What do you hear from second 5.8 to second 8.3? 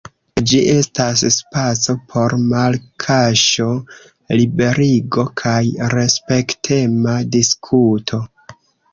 respektema diskuto.